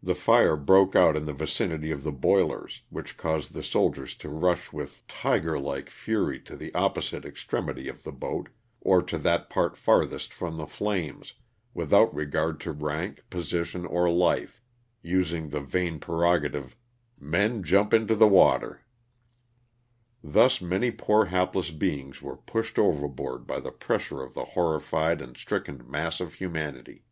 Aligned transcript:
The 0.00 0.14
fire 0.14 0.54
broke 0.54 0.94
out 0.94 1.16
in 1.16 1.24
the 1.26 1.32
vicinity 1.32 1.90
of 1.90 2.04
the 2.04 2.12
boilers, 2.12 2.82
which 2.90 3.16
caused 3.16 3.52
the 3.54 3.62
soldiers 3.64 4.14
to 4.18 4.28
rush 4.28 4.72
with 4.72 5.04
tiger 5.08 5.58
like 5.58 5.90
fury 5.90 6.38
to 6.42 6.54
the 6.54 6.72
opposite 6.76 7.24
extremity 7.24 7.88
of 7.88 8.04
the 8.04 8.12
boat, 8.12 8.50
or 8.80 9.02
to 9.02 9.18
that 9.18 9.50
part 9.50 9.76
farthest 9.76 10.32
from 10.32 10.58
the 10.58 10.66
flames, 10.68 11.32
without 11.74 12.14
regard 12.14 12.60
to 12.60 12.70
rank, 12.70 13.24
position 13.30 13.84
or 13.84 14.08
life, 14.08 14.62
using 15.02 15.48
the 15.48 15.60
vain 15.60 15.98
prerogative, 15.98 16.76
*'Men 17.20 17.64
Jump 17.64 17.92
into 17.92 18.14
the 18.14 18.28
water," 18.28 18.82
Thus 20.22 20.60
many 20.60 20.92
poor 20.92 21.24
hapless 21.24 21.72
beings 21.72 22.22
were 22.22 22.36
pushed 22.36 22.78
over 22.78 23.08
board 23.08 23.44
by 23.48 23.58
the 23.58 23.72
pressure 23.72 24.22
of 24.22 24.34
the 24.34 24.44
horrified 24.44 25.20
and 25.20 25.36
strickened 25.36 25.88
mass 25.88 26.20
of 26.20 26.34
humanity. 26.34 27.02